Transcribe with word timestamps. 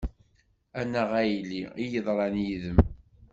Annaɣ 0.79 1.09
a 1.19 1.21
yelli, 1.31 1.63
i 1.83 1.85
yeḍran 1.91 2.35
yid-m. 2.45 2.79